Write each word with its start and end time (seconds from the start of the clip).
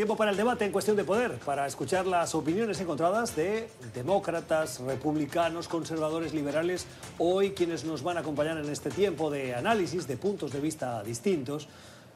Tiempo 0.00 0.16
para 0.16 0.30
el 0.30 0.36
debate 0.38 0.64
en 0.64 0.72
cuestión 0.72 0.96
de 0.96 1.04
poder, 1.04 1.32
para 1.44 1.66
escuchar 1.66 2.06
las 2.06 2.34
opiniones 2.34 2.80
encontradas 2.80 3.36
de 3.36 3.68
demócratas, 3.92 4.80
republicanos, 4.80 5.68
conservadores, 5.68 6.32
liberales. 6.32 6.86
Hoy 7.18 7.50
quienes 7.50 7.84
nos 7.84 8.02
van 8.02 8.16
a 8.16 8.20
acompañar 8.20 8.56
en 8.56 8.70
este 8.70 8.88
tiempo 8.88 9.30
de 9.30 9.54
análisis 9.54 10.06
de 10.06 10.16
puntos 10.16 10.52
de 10.52 10.60
vista 10.60 11.02
distintos 11.02 11.68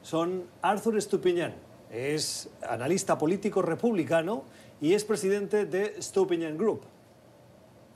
son 0.02 0.44
Arthur 0.62 1.02
Stupiñán, 1.02 1.56
es 1.90 2.48
analista 2.66 3.18
político 3.18 3.60
republicano 3.60 4.44
y 4.80 4.94
es 4.94 5.04
presidente 5.04 5.66
de 5.66 6.00
Stupiñán 6.00 6.56
Group. 6.56 6.84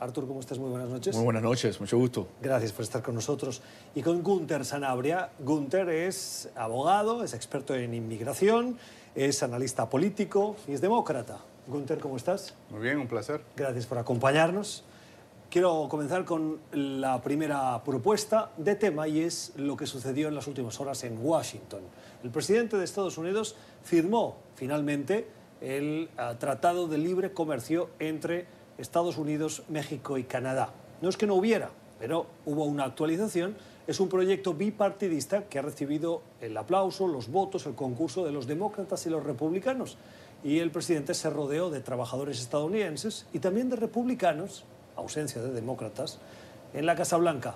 Artur, 0.00 0.29
¿cómo 0.29 0.41
estás? 0.41 0.59
Muy 0.59 0.70
buenas 0.70 0.91
noches. 0.91 1.16
Muy 1.16 1.25
buenas 1.25 1.43
noches, 1.43 1.80
mucho 1.80 1.98
gusto. 1.98 2.29
Gracias 2.41 2.73
por 2.73 2.84
estar 2.84 3.02
con 3.02 3.16
nosotros. 3.16 3.62
Y 3.96 4.02
con 4.02 4.23
Gunther 4.23 4.64
Sanabria. 4.64 5.30
Gunther 5.41 5.89
es 5.89 6.50
abogado, 6.55 7.25
es 7.25 7.34
experto 7.34 7.75
en 7.75 7.95
inmigración, 7.95 8.79
es 9.19 9.43
analista 9.43 9.91
político 9.91 10.55
y 10.69 10.75
es 10.75 10.80
demócrata. 10.80 11.39
Gunther, 11.66 11.98
¿cómo 11.98 12.16
estás? 12.16 12.55
Muy 12.70 12.80
bien, 12.80 12.98
un 12.98 13.09
placer. 13.09 13.43
Gracias 13.56 13.84
por 13.84 13.98
acompañarnos. 13.98 14.84
Quiero 15.51 15.88
comenzar 15.91 16.24
con 16.24 16.60
la 16.70 17.20
primera 17.20 17.83
propuesta 17.83 18.52
de 18.57 18.77
tema 18.77 19.09
y 19.09 19.23
es 19.23 19.55
lo 19.57 19.77
que 19.77 19.87
sucedió 19.87 20.29
en 20.29 20.37
las 20.37 20.46
últimas 20.46 20.79
horas 20.79 21.02
en 21.02 21.19
Washington. 21.20 21.80
El 22.23 22.30
presidente 22.30 22.77
de 22.77 22.84
Estados 22.84 23.19
Unidos 23.19 23.57
firmó 23.83 24.37
finalmente 24.55 25.27
el 25.60 26.10
uh, 26.16 26.37
Tratado 26.37 26.87
de 26.87 26.98
Libre 26.98 27.32
Comercio 27.32 27.91
entre 27.98 28.46
Estados 28.79 29.19
Unidos, 29.19 29.65
México 29.69 30.16
y 30.16 30.23
Canadá. 30.23 30.73
No 31.02 31.09
es 31.09 31.16
que 31.16 31.27
no 31.27 31.35
hubiera, 31.35 31.71
pero 31.98 32.27
hubo 32.46 32.66
una 32.66 32.85
actualización. 32.85 33.57
Es 33.88 34.01
un 34.01 34.10
proyecto 34.10 34.52
bipartidista 34.52 35.45
que 35.48 35.59
ha 35.59 35.62
recibido 35.62 36.20
el 36.42 36.55
aplauso, 36.59 37.09
los 37.09 37.29
votos, 37.29 37.65
el 37.65 37.74
concurso 37.74 38.23
de 38.23 38.33
los 38.33 38.46
demócratas 38.46 39.06
y 39.06 39.09
los 39.09 39.24
republicanos. 39.24 39.96
Y 40.45 40.59
el 40.59 40.70
presidente 40.70 41.15
se 41.15 41.30
rodeó 41.30 41.70
de 41.70 41.80
trabajadores 41.80 42.38
estadounidenses 42.38 43.24
y 43.32 43.38
también 43.38 43.71
de 43.71 43.76
republicanos, 43.76 44.65
ausencia 44.95 45.40
de 45.40 45.52
demócratas, 45.52 46.18
en 46.74 46.85
la 46.85 46.96
Casa 46.96 47.16
Blanca. 47.16 47.54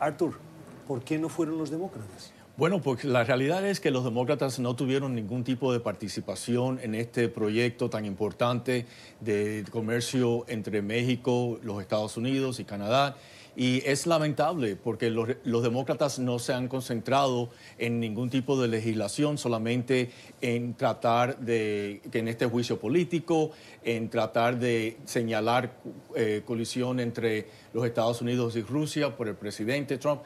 Arthur, 0.00 0.40
¿por 0.88 1.04
qué 1.04 1.16
no 1.16 1.28
fueron 1.28 1.58
los 1.58 1.70
demócratas? 1.70 2.32
Bueno, 2.56 2.82
pues 2.82 3.04
la 3.04 3.22
realidad 3.22 3.64
es 3.64 3.78
que 3.78 3.92
los 3.92 4.02
demócratas 4.02 4.58
no 4.58 4.74
tuvieron 4.74 5.14
ningún 5.14 5.44
tipo 5.44 5.72
de 5.72 5.78
participación 5.78 6.80
en 6.82 6.96
este 6.96 7.28
proyecto 7.28 7.88
tan 7.88 8.04
importante 8.04 8.84
de 9.20 9.64
comercio 9.70 10.44
entre 10.48 10.82
México, 10.82 11.60
los 11.62 11.80
Estados 11.80 12.16
Unidos 12.16 12.58
y 12.58 12.64
Canadá. 12.64 13.16
Y 13.58 13.82
es 13.84 14.06
lamentable 14.06 14.76
porque 14.76 15.10
los, 15.10 15.30
los, 15.42 15.64
demócratas 15.64 16.20
no 16.20 16.38
se 16.38 16.52
han 16.52 16.68
concentrado 16.68 17.50
en 17.76 17.98
ningún 17.98 18.30
tipo 18.30 18.62
de 18.62 18.68
legislación, 18.68 19.36
solamente 19.36 20.12
en 20.40 20.74
tratar 20.74 21.38
de, 21.38 22.00
que 22.12 22.20
en 22.20 22.28
este 22.28 22.46
juicio 22.46 22.78
político, 22.78 23.50
en 23.82 24.10
tratar 24.10 24.60
de 24.60 24.98
señalar 25.06 25.72
eh, 26.14 26.42
colisión 26.46 27.00
entre 27.00 27.48
los 27.74 27.84
Estados 27.84 28.22
Unidos 28.22 28.54
y 28.54 28.62
Rusia 28.62 29.16
por 29.16 29.26
el 29.26 29.34
presidente 29.34 29.98
Trump. 29.98 30.20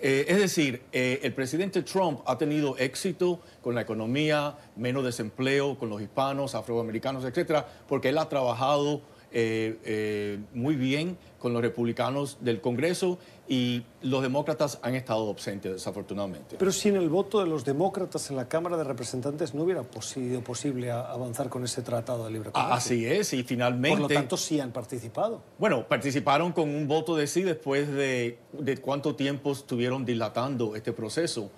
Eh, 0.00 0.26
es 0.28 0.38
decir, 0.38 0.82
eh, 0.92 1.18
el 1.24 1.34
presidente 1.34 1.82
Trump 1.82 2.20
ha 2.24 2.38
tenido 2.38 2.78
éxito 2.78 3.40
con 3.62 3.74
la 3.74 3.80
economía, 3.80 4.54
menos 4.76 5.02
desempleo 5.04 5.76
con 5.76 5.88
los 5.90 6.00
hispanos, 6.00 6.54
afroamericanos, 6.54 7.24
etcétera, 7.24 7.66
porque 7.88 8.10
él 8.10 8.18
ha 8.18 8.28
trabajado 8.28 9.00
eh, 9.32 10.38
muy 10.54 10.76
bien 10.76 11.18
con 11.38 11.52
los 11.52 11.62
republicanos 11.62 12.38
del 12.40 12.60
Congreso 12.60 13.18
y 13.48 13.84
los 14.02 14.22
demócratas 14.22 14.78
han 14.82 14.94
estado 14.94 15.28
ausentes, 15.28 15.72
desafortunadamente. 15.72 16.56
Pero 16.58 16.72
sin 16.72 16.96
el 16.96 17.08
voto 17.08 17.40
de 17.40 17.46
los 17.46 17.64
demócratas 17.64 18.30
en 18.30 18.36
la 18.36 18.48
Cámara 18.48 18.76
de 18.76 18.84
Representantes 18.84 19.54
no 19.54 19.62
hubiera 19.62 19.84
sido 20.00 20.40
posible 20.40 20.90
avanzar 20.90 21.48
con 21.48 21.62
ese 21.62 21.82
tratado 21.82 22.24
de 22.24 22.32
libre 22.32 22.50
comercio. 22.50 22.74
Así 22.74 23.06
es, 23.06 23.32
y 23.32 23.42
finalmente... 23.44 24.00
Por 24.00 24.10
lo 24.10 24.14
tanto, 24.14 24.36
sí 24.36 24.58
han 24.58 24.72
participado. 24.72 25.42
Bueno, 25.58 25.86
participaron 25.86 26.52
con 26.52 26.68
un 26.68 26.88
voto 26.88 27.14
de 27.14 27.26
sí 27.26 27.42
después 27.42 27.88
de, 27.92 28.38
de 28.52 28.76
cuánto 28.78 29.14
tiempo 29.14 29.52
estuvieron 29.52 30.04
dilatando 30.04 30.74
este 30.74 30.92
proceso, 30.92 31.50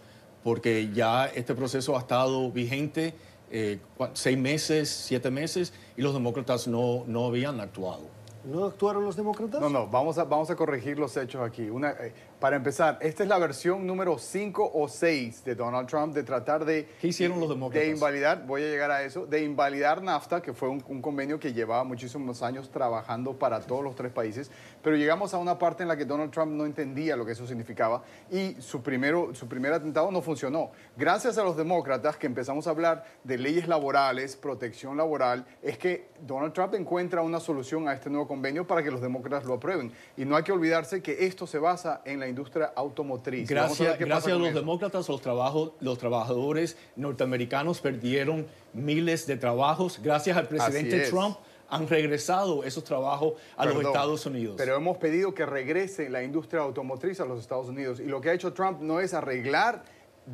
porque 0.44 0.90
ya 0.92 1.26
este 1.26 1.54
proceso 1.54 1.96
ha 1.96 2.00
estado 2.00 2.50
vigente 2.50 3.14
eh, 3.50 3.78
seis 4.14 4.38
meses, 4.38 4.88
siete 4.88 5.30
meses, 5.30 5.72
y 5.96 6.02
los 6.02 6.14
demócratas 6.14 6.68
no, 6.68 7.04
no 7.06 7.26
habían 7.26 7.60
actuado. 7.60 8.02
¿No 8.44 8.64
actuaron 8.64 9.04
los 9.04 9.16
demócratas? 9.16 9.60
No, 9.60 9.68
no, 9.68 9.86
vamos 9.86 10.16
a, 10.16 10.24
vamos 10.24 10.50
a 10.50 10.56
corregir 10.56 10.98
los 10.98 11.16
hechos 11.16 11.42
aquí. 11.42 11.68
Una, 11.68 11.90
eh, 11.90 12.12
para 12.40 12.56
empezar, 12.56 12.98
esta 13.00 13.22
es 13.24 13.28
la 13.28 13.38
versión 13.38 13.86
número 13.86 14.16
5 14.16 14.70
o 14.72 14.88
6 14.88 15.44
de 15.44 15.54
Donald 15.54 15.88
Trump 15.88 16.14
de 16.14 16.22
tratar 16.22 16.64
de... 16.64 16.88
¿Qué 17.00 17.08
hicieron 17.08 17.40
los 17.40 17.48
demócratas? 17.48 17.88
De 17.88 17.92
invalidar, 17.92 18.46
voy 18.46 18.62
a 18.62 18.66
llegar 18.66 18.90
a 18.90 19.02
eso, 19.02 19.26
de 19.26 19.42
invalidar 19.42 20.02
NAFTA, 20.02 20.40
que 20.40 20.52
fue 20.52 20.68
un, 20.68 20.82
un, 20.86 21.02
convenio 21.02 21.40
que 21.40 21.52
llevaba 21.52 21.82
muchísimos 21.82 22.42
años 22.42 22.70
trabajando 22.70 23.38
para 23.38 23.60
todos 23.60 23.82
los 23.82 23.96
tres 23.96 24.12
países, 24.12 24.50
pero 24.82 24.96
llegamos 24.96 25.34
a 25.34 25.38
una 25.38 25.58
parte 25.58 25.82
en 25.82 25.88
la 25.88 25.96
que 25.96 26.04
Donald 26.04 26.30
Trump 26.30 26.52
no 26.52 26.64
entendía 26.64 27.16
lo 27.16 27.26
que 27.26 27.32
eso 27.32 27.46
significaba 27.46 28.02
y 28.30 28.54
su, 28.60 28.82
primero, 28.82 29.34
su 29.34 29.48
primer 29.48 29.72
atentado 29.72 30.10
no 30.12 30.22
funcionó. 30.22 30.70
Gracias 30.96 31.38
a 31.38 31.44
los 31.44 31.56
demócratas 31.56 32.16
que 32.16 32.26
empezamos 32.26 32.66
a 32.66 32.70
hablar 32.70 33.04
de 33.24 33.36
leyes 33.36 33.66
laborales, 33.66 34.36
protección 34.36 34.96
laboral, 34.96 35.44
es 35.62 35.76
que 35.76 36.08
Donald 36.20 36.52
Trump 36.52 36.74
encuentra 36.74 37.22
una 37.22 37.40
solución 37.40 37.88
a 37.88 37.94
este 37.94 38.10
nuevo 38.10 38.28
convenio 38.28 38.66
para 38.66 38.82
que 38.82 38.90
los 38.90 39.00
demócratas 39.00 39.44
lo 39.44 39.54
aprueben. 39.54 39.92
Y 40.16 40.24
no 40.24 40.36
hay 40.36 40.44
que 40.44 40.52
olvidarse 40.52 41.02
que 41.02 41.26
esto 41.26 41.46
se 41.46 41.58
basa 41.58 42.02
en 42.04 42.20
la 42.20 42.27
industria 42.28 42.72
automotriz. 42.74 43.48
Gracias, 43.48 43.94
a, 43.94 43.96
gracias 43.96 44.34
a 44.34 44.38
los 44.38 44.48
eso. 44.48 44.58
demócratas, 44.60 45.08
los, 45.08 45.20
trabajo, 45.20 45.74
los 45.80 45.98
trabajadores 45.98 46.76
norteamericanos 46.96 47.80
perdieron 47.80 48.46
miles 48.72 49.26
de 49.26 49.36
trabajos. 49.36 50.00
Gracias 50.02 50.36
al 50.36 50.48
presidente 50.48 51.08
Trump 51.08 51.36
han 51.70 51.86
regresado 51.86 52.64
esos 52.64 52.84
trabajos 52.84 53.34
a 53.56 53.64
Perdón, 53.64 53.82
los 53.82 53.92
Estados 53.92 54.26
Unidos. 54.26 54.54
Pero 54.56 54.76
hemos 54.76 54.96
pedido 54.96 55.34
que 55.34 55.44
regrese 55.44 56.08
la 56.08 56.22
industria 56.22 56.62
automotriz 56.62 57.20
a 57.20 57.26
los 57.26 57.40
Estados 57.40 57.68
Unidos. 57.68 58.00
Y 58.00 58.04
lo 58.04 58.20
que 58.20 58.30
ha 58.30 58.32
hecho 58.32 58.52
Trump 58.52 58.80
no 58.80 59.00
es 59.00 59.14
arreglar 59.14 59.82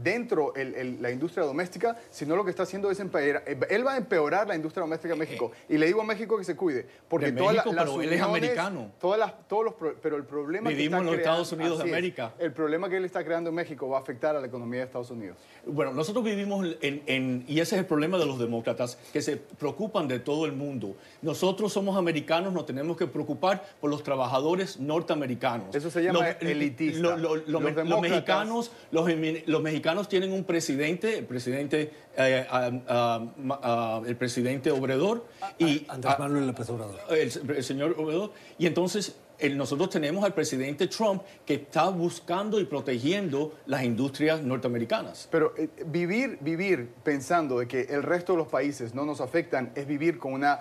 dentro 0.03 0.55
el, 0.55 0.75
el, 0.75 1.03
la 1.03 1.11
industria 1.11 1.45
doméstica, 1.45 1.97
sino 2.11 2.37
lo 2.37 2.45
que 2.45 2.51
está 2.51 2.65
haciendo 2.65 2.91
es 2.91 3.01
empeorar. 3.01 3.45
Él 3.69 3.87
va 3.87 3.95
a 3.95 3.97
empeorar 3.97 4.49
la 4.49 4.57
industria 4.57 4.83
doméstica 4.83 5.15
en 5.15 5.21
México. 5.21 5.53
Y 5.69 5.79
le 5.79 5.87
digo 5.87 6.01
a 6.01 6.05
México 6.05 6.37
que 6.37 6.45
se 6.45 6.57
cuide. 6.57 6.87
Porque 7.09 7.33
todas 7.33 7.55
México, 7.55 7.73
las 7.73 7.85
pero 7.85 8.03
él 8.03 8.13
es 8.13 8.21
americano. 8.21 8.91
Todas 9.01 9.19
las, 9.19 9.49
todos 9.49 9.65
los, 9.65 9.75
pero 10.01 10.17
el 10.17 10.25
problema 10.25 10.71
Vivimos 10.71 10.99
que 10.99 11.01
en 11.01 11.07
los 11.07 11.15
creando, 11.15 11.43
Estados 11.43 11.53
Unidos 11.53 11.79
de 11.79 11.91
América. 11.91 12.35
Es, 12.39 12.45
el 12.45 12.53
problema 12.53 12.89
que 12.89 12.97
él 12.97 13.05
está 13.05 13.25
creando 13.25 13.51
en 13.51 13.57
México 13.57 13.89
va 13.89 13.99
a 13.99 14.01
afectar 14.01 14.37
a 14.37 14.41
la 14.41 14.47
economía 14.47 14.81
de 14.81 14.87
Estados 14.87 15.11
Unidos. 15.11 15.37
Bueno, 15.67 15.93
nosotros 15.93 16.25
vivimos 16.25 16.67
en, 16.81 17.03
en, 17.07 17.45
y 17.49 17.61
ese 17.61 17.77
es 17.77 17.81
el 17.81 17.87
problema 17.87 18.19
de 18.19 18.27
los 18.27 18.39
demócratas, 18.39 18.99
que 19.13 19.23
se 19.23 19.37
preocupan 19.37 20.09
de 20.09 20.19
todo 20.19 20.47
el 20.47 20.53
mundo. 20.53 20.97
Nosotros 21.23 21.73
somos 21.73 21.97
americanos, 21.97 22.53
nos 22.53 22.67
tenemos 22.67 22.97
que 22.97 23.07
preocupar 23.07 23.65
por 23.81 23.91
los 23.91 24.03
trabajadores 24.03 24.79
norteamericanos. 24.79 25.75
Eso 25.75 25.91
se 25.91 26.03
llama 26.03 26.21
los, 26.41 26.43
elitista. 26.43 27.01
Lo, 27.01 27.17
lo, 27.17 27.37
lo, 27.37 27.61
los, 27.61 27.89
los, 27.89 28.01
mexicanos, 28.01 28.73
los, 28.91 29.09
los 29.47 29.63
mexicanos 29.85 30.09
tienen 30.09 30.33
un 30.33 30.45
presidente, 30.45 31.19
el 31.19 31.27
presidente, 31.27 31.91
eh, 32.17 32.47
uh, 32.51 32.91
uh, 32.91 34.01
uh, 34.01 34.05
el 34.07 34.17
presidente 34.17 34.71
Obrador 34.71 35.27
y 35.59 35.85
Andrés 35.89 36.19
Manuel 36.19 36.47
López 36.47 36.71
Obrador. 36.71 37.01
El, 37.11 37.31
el, 37.57 37.63
señor 37.63 37.95
Obrador 37.99 38.33
y 38.57 38.67
entonces 38.67 39.15
el, 39.39 39.59
nosotros 39.59 39.91
tenemos 39.91 40.25
al 40.25 40.33
presidente 40.33 40.87
Trump 40.87 41.23
que 41.45 41.55
está 41.55 41.91
buscando 41.91 42.59
y 42.59 42.65
protegiendo 42.65 43.53
las 43.67 43.85
industrias 43.85 44.41
norteamericanas. 44.43 45.29
Pero 45.31 45.53
eh, 45.59 45.69
vivir, 45.85 46.39
vivir 46.41 46.89
pensando 47.03 47.59
de 47.59 47.69
que 47.69 47.83
el 47.83 48.03
resto 48.03 48.33
de 48.33 48.39
los 48.39 48.49
países 48.49 48.95
no 48.95 49.05
nos 49.05 49.21
afectan 49.21 49.71
es 49.75 49.87
vivir 49.87 50.17
con 50.17 50.33
una 50.33 50.61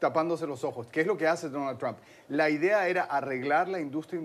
tapándose 0.00 0.46
los 0.46 0.64
ojos. 0.64 0.88
¿Qué 0.90 1.02
es 1.02 1.06
lo 1.06 1.16
que 1.16 1.28
hace 1.28 1.48
Donald 1.48 1.78
Trump? 1.78 1.98
La 2.28 2.50
idea 2.50 2.88
era 2.88 3.02
arreglar 3.04 3.68
la 3.68 3.80
industria 3.80 4.20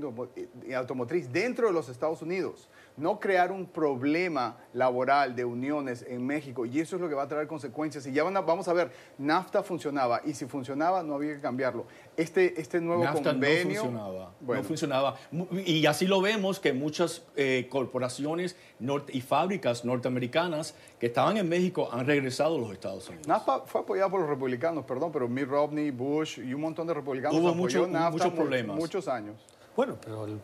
automotriz 0.76 1.32
dentro 1.32 1.68
de 1.68 1.74
los 1.74 1.90
Estados 1.90 2.22
Unidos, 2.22 2.70
no 2.98 3.20
crear 3.20 3.52
un 3.52 3.66
problema 3.66 4.58
laboral 4.74 5.36
de 5.36 5.44
uniones 5.44 6.06
en 6.08 6.26
México. 6.26 6.66
Y 6.66 6.80
eso 6.80 6.96
es 6.96 7.02
lo 7.02 7.10
que 7.10 7.16
va 7.16 7.24
a 7.24 7.28
traer 7.28 7.48
consecuencias. 7.48 8.08
Y 8.08 8.14
ya 8.14 8.24
van 8.24 8.38
a, 8.38 8.42
vamos 8.42 8.68
a 8.68 8.74
ver, 8.74 8.92
NAFTA 9.18 9.64
funcionaba 9.64 10.22
y 10.24 10.34
si 10.34 10.46
funcionaba 10.46 11.04
no 11.04 11.16
había 11.16 11.36
que 11.36 11.42
cambiarlo. 11.42 11.86
Este, 12.16 12.60
este 12.60 12.80
nuevo 12.80 13.04
NAFTA 13.04 13.32
convenio... 13.32 13.84
No 13.84 13.90
funcionaba, 13.90 14.32
bueno. 14.40 14.62
no 14.62 14.68
funcionaba. 14.68 15.16
Y 15.66 15.86
así 15.86 16.08
lo 16.08 16.22
vemos 16.22 16.60
que 16.62 16.72
muchas 16.72 17.24
eh, 17.36 17.68
corporaciones 17.70 18.56
y 19.10 19.22
fábricas 19.22 19.84
norteamericanas 19.84 20.76
que 21.00 21.08
estaban 21.08 21.36
en 21.36 21.50
México 21.50 21.90
han 21.92 22.06
regresado 22.06 22.56
a 22.56 22.60
los 22.60 22.72
Estados 22.72 23.10
Unidos. 23.10 23.28
NAFTA 23.28 23.62
fue 23.66 23.82
apoyado 23.82 24.12
por 24.12 24.22
los 24.22 24.30
republicanos, 24.30 24.86
perdón, 24.86 25.12
pero 25.12 25.28
Mitt 25.28 25.50
Romney, 25.66 25.92
Bush 25.92 26.40
y 26.40 26.54
un 26.54 26.62
montón 26.62 26.88
de 26.88 26.94
republicanos 26.94 27.40
Hubo 27.40 27.50
apoyó 27.50 27.82
mucho, 27.82 27.88
NAFTA 27.88 28.12
muchos 28.12 28.34
problemas. 28.34 28.78
muchos 28.78 29.08
años. 29.08 29.36
Bueno, 29.76 29.98
pero 30.02 30.26
el, 30.26 30.40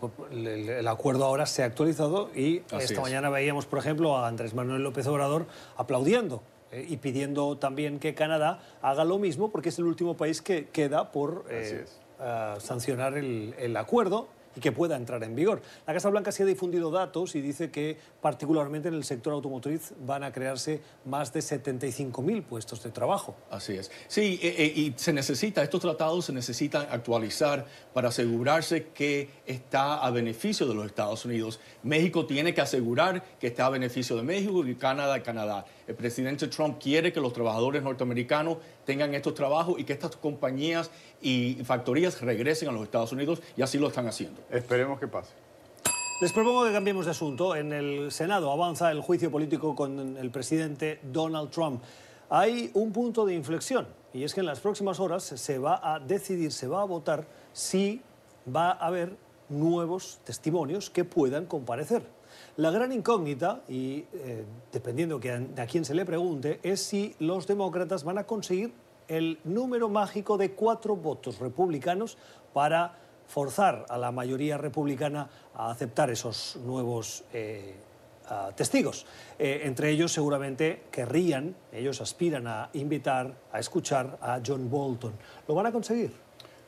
el, 0.47 0.69
el, 0.69 0.87
acuerdo 0.87 1.23
ahora 1.23 1.45
se 1.45 1.63
ha 1.63 1.65
actualizado 1.65 2.29
y 2.35 2.59
Así 2.71 2.85
esta 2.85 2.93
es. 2.95 3.01
mañana 3.01 3.29
veíamos, 3.29 3.65
por 3.65 3.79
ejemplo, 3.79 4.17
a 4.17 4.27
Andrés 4.27 4.53
Manuel 4.53 4.83
López 4.83 5.07
Obrador 5.07 5.45
aplaudiendo 5.77 6.43
eh, 6.71 6.85
y 6.89 6.97
pidiendo 6.97 7.57
también 7.57 7.99
que 7.99 8.13
Canadá 8.13 8.59
haga 8.81 9.05
lo 9.05 9.19
mismo 9.19 9.49
porque 9.49 9.69
es 9.69 9.79
el 9.79 9.85
último 9.85 10.17
país 10.17 10.41
que 10.41 10.67
queda 10.67 11.11
por 11.13 11.45
eh, 11.49 11.85
uh, 12.19 12.59
sancionar 12.59 13.17
el, 13.17 13.55
el, 13.57 13.77
acuerdo 13.77 14.27
y 14.55 14.59
que 14.59 14.71
pueda 14.71 14.95
entrar 14.95 15.23
en 15.23 15.35
vigor. 15.35 15.61
La 15.85 15.93
Casa 15.93 16.09
Blanca 16.09 16.31
sí 16.31 16.43
ha 16.43 16.45
difundido 16.45 16.91
datos 16.91 17.35
y 17.35 17.41
dice 17.41 17.71
que 17.71 17.97
particularmente 18.21 18.89
en 18.89 18.95
el 18.95 19.03
sector 19.03 19.33
automotriz 19.33 19.93
van 20.05 20.23
a 20.23 20.31
crearse 20.31 20.81
más 21.05 21.33
de 21.33 21.39
75.000 21.39 22.43
puestos 22.43 22.83
de 22.83 22.91
trabajo. 22.91 23.35
Así 23.49 23.73
es. 23.73 23.91
Sí, 24.07 24.39
eh, 24.41 24.55
eh, 24.57 24.73
y 24.75 24.93
se 24.95 25.13
necesita, 25.13 25.63
estos 25.63 25.81
tratados 25.81 26.25
se 26.25 26.33
necesitan 26.33 26.87
actualizar 26.89 27.65
para 27.93 28.09
asegurarse 28.09 28.87
que 28.93 29.29
está 29.45 29.99
a 30.05 30.11
beneficio 30.11 30.67
de 30.67 30.73
los 30.73 30.85
Estados 30.85 31.25
Unidos. 31.25 31.59
México 31.83 32.25
tiene 32.25 32.53
que 32.53 32.61
asegurar 32.61 33.23
que 33.39 33.47
está 33.47 33.65
a 33.65 33.69
beneficio 33.69 34.15
de 34.15 34.23
México 34.23 34.65
y 34.65 34.75
Canadá, 34.75 35.21
Canadá. 35.23 35.65
El 35.91 35.97
presidente 35.97 36.47
Trump 36.47 36.81
quiere 36.81 37.11
que 37.11 37.19
los 37.19 37.33
trabajadores 37.33 37.83
norteamericanos 37.83 38.59
tengan 38.85 39.13
estos 39.13 39.33
trabajos 39.33 39.77
y 39.77 39.83
que 39.83 39.91
estas 39.91 40.15
compañías 40.15 40.89
y 41.21 41.55
factorías 41.65 42.21
regresen 42.21 42.69
a 42.69 42.71
los 42.71 42.83
Estados 42.83 43.11
Unidos 43.11 43.41
y 43.57 43.61
así 43.61 43.77
lo 43.77 43.89
están 43.89 44.07
haciendo. 44.07 44.39
Esperemos 44.49 45.01
que 45.01 45.09
pase. 45.09 45.33
Les 46.21 46.31
propongo 46.31 46.63
que 46.63 46.71
cambiemos 46.71 47.03
de 47.03 47.11
asunto. 47.11 47.57
En 47.57 47.73
el 47.73 48.09
Senado 48.13 48.49
avanza 48.53 48.89
el 48.89 49.01
juicio 49.01 49.29
político 49.29 49.75
con 49.75 50.15
el 50.15 50.31
presidente 50.31 51.01
Donald 51.03 51.49
Trump. 51.49 51.83
Hay 52.29 52.71
un 52.73 52.93
punto 52.93 53.25
de 53.25 53.35
inflexión 53.35 53.85
y 54.13 54.23
es 54.23 54.33
que 54.33 54.39
en 54.39 54.45
las 54.45 54.61
próximas 54.61 54.97
horas 55.01 55.23
se 55.23 55.59
va 55.59 55.81
a 55.83 55.99
decidir, 55.99 56.53
se 56.53 56.67
va 56.67 56.83
a 56.83 56.85
votar 56.85 57.27
si 57.51 57.99
va 58.47 58.71
a 58.71 58.87
haber 58.87 59.17
nuevos 59.49 60.21
testimonios 60.23 60.89
que 60.89 61.03
puedan 61.03 61.47
comparecer. 61.47 62.20
La 62.57 62.71
gran 62.71 62.91
incógnita, 62.91 63.61
y 63.67 64.05
eh, 64.13 64.45
dependiendo 64.71 65.19
de 65.19 65.61
a 65.61 65.65
quién 65.67 65.85
se 65.85 65.95
le 65.95 66.05
pregunte, 66.05 66.59
es 66.63 66.81
si 66.81 67.15
los 67.19 67.47
demócratas 67.47 68.03
van 68.03 68.17
a 68.17 68.25
conseguir 68.25 68.73
el 69.07 69.39
número 69.43 69.89
mágico 69.89 70.37
de 70.37 70.51
cuatro 70.51 70.95
votos 70.95 71.39
republicanos 71.39 72.17
para 72.53 72.97
forzar 73.27 73.85
a 73.89 73.97
la 73.97 74.11
mayoría 74.11 74.57
republicana 74.57 75.29
a 75.55 75.71
aceptar 75.71 76.09
esos 76.09 76.57
nuevos 76.65 77.23
eh, 77.33 77.75
testigos. 78.55 79.05
Eh, 79.37 79.61
entre 79.63 79.89
ellos 79.89 80.11
seguramente 80.11 80.83
querrían, 80.91 81.55
ellos 81.71 82.01
aspiran 82.01 82.47
a 82.47 82.69
invitar, 82.73 83.33
a 83.51 83.59
escuchar 83.59 84.17
a 84.21 84.39
John 84.45 84.69
Bolton. 84.69 85.13
¿Lo 85.47 85.55
van 85.55 85.65
a 85.65 85.71
conseguir? 85.71 86.13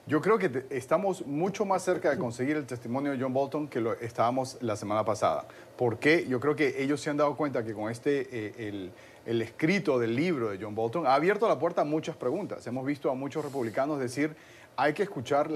Yo 0.06 0.22
creo 0.22 0.38
que 0.38 0.66
estamos 0.70 1.26
mucho 1.26 1.64
más 1.64 1.82
cerca 1.82 2.10
de 2.10 2.18
conseguir 2.18 2.58
el 2.58 2.66
testimonio 2.66 3.14
de 3.14 3.22
John 3.22 3.34
Bolton 3.34 3.70
que 3.70 3.80
lo 3.80 3.94
estábamos 3.94 4.58
la 4.60 4.76
semana 4.76 5.06
pasada. 5.06 5.46
¿Por 5.78 5.98
qué? 5.98 6.26
Yo 6.28 6.42
creo 6.42 6.58
que 6.58 6.84
ellos 6.84 7.00
se 7.00 7.10
han 7.10 7.16
dado 7.16 7.38
cuenta 7.38 7.64
que 7.64 7.74
con 7.74 7.90
este, 7.90 8.28
eh, 8.32 8.92
el, 9.26 9.42
escrito 9.42 9.98
del 10.00 10.14
libro 10.14 10.50
de 10.50 10.60
John 10.62 10.76
Bolton 10.76 11.08
ha 11.08 11.14
abierto 11.14 11.48
la 11.48 11.58
puerta 11.58 11.84
a 11.84 11.86
muchas 11.86 12.18
preguntas. 12.18 12.68
Hemos 12.68 12.86
visto 12.86 13.10
a 13.10 13.16
muchos 13.16 13.46
republicanos 13.46 13.98
decir, 13.98 14.36
hay 14.76 14.94
que 14.94 15.04
escuchar 15.04 15.50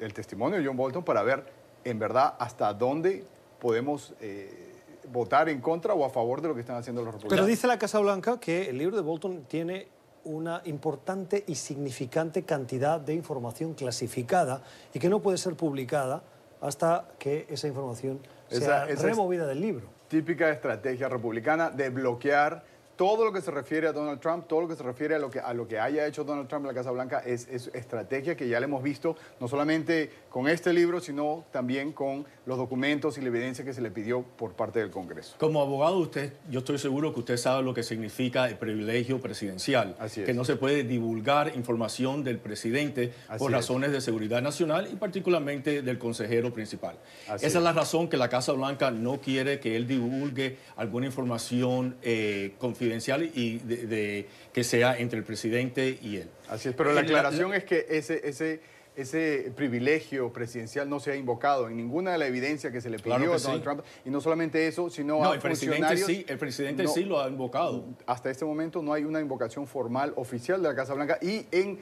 el 0.00 0.14
testimonio 0.14 0.58
de 0.58 0.66
John 0.66 0.76
Bolton 0.76 1.04
para 1.04 1.22
ver 1.22 1.44
en 1.84 1.98
verdad 1.98 2.34
hasta 2.38 2.72
dónde 2.72 3.24
podemos... 3.58 4.14
Eh, 4.20 4.64
votar 5.10 5.48
en 5.48 5.62
contra 5.62 5.94
o 5.94 6.04
a 6.04 6.10
favor 6.10 6.42
de 6.42 6.48
lo 6.48 6.54
que 6.54 6.60
están 6.60 6.76
haciendo 6.76 7.02
los 7.02 7.14
republicanos. 7.14 7.40
Pero 7.40 7.46
dice 7.46 7.66
la 7.66 7.78
Casa 7.78 7.98
Blanca 7.98 8.38
que 8.38 8.68
el 8.68 8.76
libro 8.76 8.94
de 8.94 9.00
Bolton 9.00 9.44
tiene 9.48 9.88
una 10.28 10.60
importante 10.66 11.42
y 11.46 11.54
significante 11.54 12.42
cantidad 12.42 13.00
de 13.00 13.14
información 13.14 13.72
clasificada 13.72 14.62
y 14.92 14.98
que 14.98 15.08
no 15.08 15.20
puede 15.20 15.38
ser 15.38 15.54
publicada 15.54 16.22
hasta 16.60 17.08
que 17.18 17.46
esa 17.48 17.66
información 17.66 18.20
sea 18.48 18.84
removida 18.84 19.46
del 19.46 19.60
libro. 19.60 19.88
Típica 20.08 20.50
estrategia 20.50 21.08
republicana 21.08 21.70
de 21.70 21.88
bloquear 21.88 22.62
todo 22.98 23.24
lo 23.24 23.32
que 23.32 23.40
se 23.40 23.52
refiere 23.52 23.86
a 23.86 23.92
Donald 23.92 24.18
Trump, 24.18 24.48
todo 24.48 24.62
lo 24.62 24.68
que 24.68 24.74
se 24.74 24.82
refiere 24.82 25.14
a 25.14 25.20
lo 25.20 25.30
que, 25.30 25.38
a 25.38 25.54
lo 25.54 25.68
que 25.68 25.78
haya 25.78 26.04
hecho 26.04 26.24
Donald 26.24 26.48
Trump 26.48 26.64
en 26.64 26.68
la 26.68 26.74
Casa 26.74 26.90
Blanca 26.90 27.22
es, 27.24 27.46
estrategia 27.48 28.36
que 28.36 28.48
ya 28.48 28.58
le 28.58 28.64
hemos 28.64 28.82
visto, 28.82 29.16
no 29.38 29.46
solamente 29.46 30.10
con 30.28 30.48
este 30.48 30.72
libro, 30.72 31.00
sino 31.00 31.44
también 31.52 31.92
con 31.92 32.26
los 32.44 32.58
documentos 32.58 33.16
y 33.16 33.20
la 33.20 33.28
evidencia 33.28 33.64
que 33.64 33.72
se 33.72 33.80
le 33.82 33.92
pidió 33.92 34.22
por 34.22 34.54
parte 34.54 34.80
del 34.80 34.90
Congreso. 34.90 35.36
Como 35.38 35.62
abogado, 35.62 35.96
usted, 35.98 36.32
yo 36.50 36.58
estoy 36.58 36.78
seguro 36.78 37.14
que 37.14 37.20
usted 37.20 37.36
sabe 37.36 37.62
lo 37.62 37.72
que 37.72 37.84
significa 37.84 38.48
el 38.48 38.58
privilegio 38.58 39.20
presidencial, 39.20 39.96
que 40.12 40.34
no 40.34 40.44
se 40.44 40.56
puede 40.56 40.82
divulgar 40.82 41.54
información 41.54 42.24
del 42.24 42.38
presidente 42.38 43.12
por 43.38 43.52
razones 43.52 43.92
de 43.92 44.00
seguridad 44.00 44.42
nacional 44.42 44.88
y 44.92 44.96
particularmente 44.96 45.82
del 45.82 45.98
consejero 46.00 46.52
principal. 46.52 46.96
Esa 47.32 47.46
es. 47.46 47.54
la 47.54 47.72
razón 47.72 48.08
que 48.08 48.16
la 48.16 48.28
Casa 48.28 48.50
Blanca 48.52 48.90
no 48.90 49.20
quiere 49.20 49.60
que 49.60 49.76
él 49.76 49.86
divulgue 49.86 50.56
alguna 50.76 51.06
información 51.06 51.94
eh, 52.02 52.54
confidencial 52.58 52.87
y 53.34 53.58
de, 53.58 54.26
que 54.52 54.64
sea 54.64 54.98
entre 54.98 55.18
el 55.18 55.24
presidente 55.24 55.98
y 56.02 56.16
él. 56.16 56.28
Así 56.48 56.68
es, 56.68 56.74
pero 56.74 56.92
la 56.92 57.02
aclaración 57.02 57.54
es 57.54 57.64
que 57.64 57.86
ese, 57.88 58.26
ese, 58.28 58.60
ese 58.96 59.52
privilegio 59.54 60.32
presidencial 60.32 60.88
no 60.88 61.00
se 61.00 61.12
ha 61.12 61.16
invocado 61.16 61.68
en 61.68 61.76
ninguna 61.76 62.12
de 62.12 62.18
la 62.18 62.26
evidencia 62.26 62.72
que 62.72 62.80
se 62.80 62.90
le 62.90 62.98
pidió 62.98 63.32
a 63.32 63.38
Donald 63.38 63.62
Trump. 63.62 63.82
Y 64.04 64.10
no 64.10 64.20
solamente 64.20 64.66
eso, 64.66 64.90
sino 64.90 65.20
no, 65.20 65.30
a 65.30 65.34
el 65.34 65.40
presidente 65.40 65.96
sí, 65.96 66.24
el 66.28 66.38
presidente 66.38 66.86
sí 66.88 67.04
lo 67.04 67.20
ha 67.20 67.28
invocado. 67.28 67.84
Hasta 68.06 68.30
este 68.30 68.44
momento 68.44 68.82
no 68.82 68.92
hay 68.92 69.04
una 69.04 69.20
invocación 69.20 69.66
formal 69.66 70.12
oficial 70.16 70.62
de 70.62 70.68
la 70.68 70.74
Casa 70.74 70.94
Blanca 70.94 71.18
y 71.22 71.46
en 71.52 71.78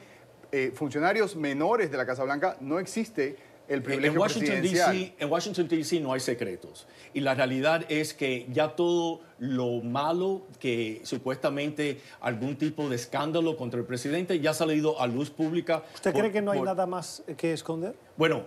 eh, 0.51 0.71
funcionarios 0.73 1.35
menores 1.35 1.91
de 1.91 1.97
la 1.97 2.05
Casa 2.05 2.23
Blanca 2.23 2.57
no 2.61 2.79
existe 2.79 3.35
el 3.67 3.81
privilegio 3.83 4.13
en 4.13 4.19
Washington, 4.19 4.61
D.C. 4.61 5.13
en 5.19 5.31
Washington, 5.31 5.67
D.C. 5.67 5.99
no 5.99 6.13
hay 6.13 6.19
secretos. 6.19 6.87
Y 7.13 7.19
la 7.19 7.33
realidad 7.33 7.85
es 7.89 8.13
que 8.13 8.47
ya 8.51 8.75
todo 8.75 9.21
lo 9.39 9.81
malo 9.81 10.43
que 10.59 11.01
supuestamente 11.03 11.99
algún 12.21 12.55
tipo 12.55 12.87
de 12.89 12.95
escándalo 12.95 13.57
contra 13.57 13.79
el 13.79 13.85
presidente 13.85 14.39
ya 14.39 14.51
ha 14.51 14.53
salido 14.53 15.01
a 15.01 15.07
luz 15.07 15.29
pública. 15.29 15.83
¿Usted 15.93 16.13
cree 16.13 16.31
que 16.31 16.41
no 16.41 16.51
hay 16.51 16.61
nada 16.61 16.85
más 16.85 17.23
que 17.37 17.53
esconder? 17.53 17.95
Bueno, 18.15 18.45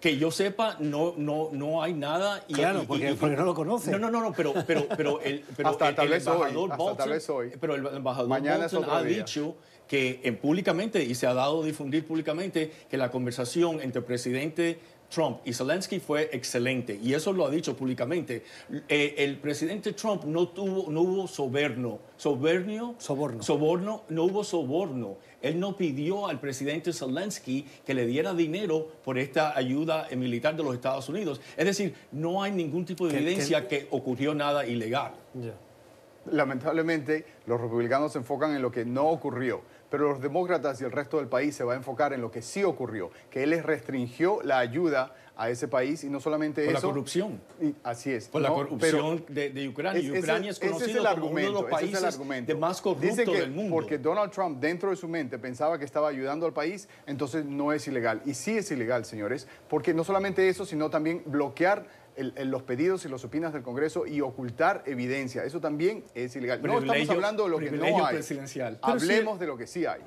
que 0.00 0.16
yo 0.16 0.30
sepa, 0.30 0.76
no, 0.80 1.14
no, 1.16 1.50
no 1.52 1.82
hay 1.82 1.92
nada. 1.92 2.44
Y, 2.48 2.54
claro, 2.54 2.84
porque, 2.86 3.14
no 3.14 3.44
lo 3.44 3.54
conoce. 3.54 3.90
No, 3.90 3.98
no, 3.98 4.10
no, 4.10 4.32
pero, 4.32 4.54
pero, 4.66 4.86
pero, 4.96 5.20
el, 5.20 5.44
pero 5.56 5.70
hasta 5.70 5.94
tal 5.94 6.08
vez 6.08 6.26
embajador 6.26 6.48
hoy, 6.48 6.76
Bolton, 6.76 6.96
tal 6.96 7.10
vez 7.10 7.30
hoy. 7.30 7.52
Pero 7.60 7.74
el 7.74 7.86
embajador 7.86 8.28
Mañana 8.28 8.66
Bolton 8.66 8.84
ha 8.90 9.02
dicho 9.02 9.56
que 9.88 10.20
en 10.24 10.36
públicamente, 10.36 11.02
y 11.04 11.14
se 11.14 11.26
ha 11.26 11.34
dado 11.34 11.62
a 11.62 11.66
difundir 11.66 12.06
públicamente, 12.06 12.70
que 12.90 12.96
la 12.96 13.10
conversación 13.10 13.80
entre 13.80 14.00
el 14.00 14.04
presidente 14.04 14.78
Trump 15.14 15.38
y 15.44 15.52
Zelensky 15.52 16.00
fue 16.00 16.28
excelente 16.32 16.98
y 17.00 17.14
eso 17.14 17.32
lo 17.32 17.46
ha 17.46 17.50
dicho 17.50 17.76
públicamente. 17.76 18.42
Eh, 18.88 19.14
el 19.18 19.38
presidente 19.38 19.92
Trump 19.92 20.24
no 20.24 20.48
tuvo, 20.48 20.90
no 20.90 21.02
hubo 21.02 21.28
soborno, 21.28 22.00
soborno, 22.16 22.96
soborno, 22.98 23.42
soborno, 23.42 24.02
no 24.08 24.24
hubo 24.24 24.42
soborno. 24.42 25.18
Él 25.40 25.60
no 25.60 25.76
pidió 25.76 26.26
al 26.26 26.40
presidente 26.40 26.92
Zelensky 26.92 27.64
que 27.86 27.94
le 27.94 28.06
diera 28.06 28.34
dinero 28.34 28.88
por 29.04 29.18
esta 29.18 29.56
ayuda 29.56 30.08
militar 30.16 30.56
de 30.56 30.64
los 30.64 30.74
Estados 30.74 31.08
Unidos. 31.08 31.40
Es 31.56 31.66
decir, 31.66 31.94
no 32.10 32.42
hay 32.42 32.50
ningún 32.50 32.84
tipo 32.84 33.06
de 33.06 33.16
evidencia 33.16 33.68
que, 33.68 33.86
ocurrió 33.90 34.34
nada 34.34 34.66
ilegal. 34.66 35.12
Lamentablemente, 36.30 37.26
los 37.46 37.60
republicanos 37.60 38.12
se 38.12 38.18
enfocan 38.18 38.56
en 38.56 38.62
lo 38.62 38.72
que 38.72 38.84
no 38.84 39.08
ocurrió 39.10 39.62
pero 39.94 40.08
los 40.08 40.20
demócratas 40.20 40.80
y 40.80 40.84
el 40.84 40.90
resto 40.90 41.18
del 41.18 41.28
país 41.28 41.54
se 41.54 41.62
va 41.62 41.74
a 41.74 41.76
enfocar 41.76 42.12
en 42.12 42.20
lo 42.20 42.28
que 42.28 42.42
sí 42.42 42.64
ocurrió, 42.64 43.12
que 43.30 43.44
él 43.44 43.50
les 43.50 43.64
restringió 43.64 44.40
la 44.42 44.58
ayuda 44.58 45.14
a 45.36 45.50
ese 45.50 45.68
país 45.68 46.02
y 46.02 46.10
no 46.10 46.18
solamente 46.18 46.64
eso. 46.64 46.72
Por 46.72 46.82
la 46.82 46.88
corrupción. 46.88 47.40
así 47.84 48.10
es. 48.10 48.26
Por 48.26 48.42
la 48.42 48.48
corrupción 48.48 49.24
de, 49.28 49.68
Ucrania. 49.68 50.18
Ucrania 50.18 50.50
es 50.50 50.58
conocido 50.58 51.00
es 51.00 51.14
como 51.14 51.28
uno 51.28 51.40
de 51.40 51.50
los 51.50 51.64
países 51.66 52.18
de 52.44 52.54
más 52.56 52.80
corruptos 52.80 53.16
del 53.16 53.52
mundo. 53.52 53.72
Porque 53.72 53.96
Donald 53.96 54.32
Trump 54.32 54.58
dentro 54.58 54.90
de 54.90 54.96
su 54.96 55.06
mente 55.06 55.38
pensaba 55.38 55.78
que 55.78 55.84
estaba 55.84 56.08
ayudando 56.08 56.44
al 56.44 56.52
país, 56.52 56.88
entonces 57.06 57.44
no 57.44 57.72
es 57.72 57.86
ilegal. 57.86 58.20
Y 58.24 58.34
sí 58.34 58.58
es 58.58 58.72
ilegal, 58.72 59.04
señores, 59.04 59.46
porque 59.68 59.94
no 59.94 60.02
solamente 60.02 60.48
eso, 60.48 60.66
sino 60.66 60.90
también 60.90 61.22
bloquear 61.24 61.86
los 62.16 62.62
pedidos 62.62 63.04
y 63.04 63.08
los 63.08 63.24
opinas 63.24 63.52
del 63.52 63.62
Congreso 63.62 64.06
y 64.06 64.20
ocultar 64.20 64.82
evidencia. 64.86 65.44
Eso 65.44 65.60
también 65.60 66.04
es 66.14 66.34
ilegal. 66.36 66.62
no 66.62 66.78
estamos 66.78 67.10
hablando 67.10 67.44
de 67.44 67.50
lo 67.50 67.58
que 67.58 67.70
no 67.70 68.06
hay. 68.06 68.20
Hablemos 68.82 69.38
de 69.38 69.46
lo 69.46 69.56
que 69.56 69.66
sí 69.66 69.86
hay. 69.86 70.00